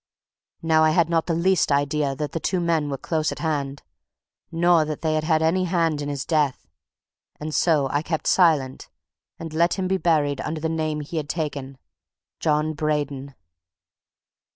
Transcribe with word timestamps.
Now 0.63 0.83
I 0.83 0.89
had 0.97 1.11
not 1.11 1.27
the 1.27 1.35
least 1.35 1.71
idea 1.71 2.15
that 2.15 2.31
the 2.31 2.39
two 2.39 2.59
men 2.59 2.89
were 2.89 2.97
close 2.97 3.31
at 3.31 3.37
hand, 3.37 3.83
nor 4.51 4.83
that 4.83 5.01
they 5.01 5.13
had 5.13 5.23
had 5.25 5.43
any 5.43 5.65
hand 5.65 6.01
in 6.01 6.09
his 6.09 6.25
death, 6.25 6.67
and 7.39 7.53
so 7.53 7.87
I 7.91 8.01
kept 8.01 8.25
silence, 8.25 8.89
and 9.37 9.53
let 9.53 9.75
him 9.75 9.87
be 9.87 9.97
buried 9.97 10.41
under 10.41 10.59
the 10.59 10.69
name 10.69 11.01
he 11.01 11.17
had 11.17 11.29
taken 11.29 11.77
John 12.39 12.73
Braden." 12.73 13.35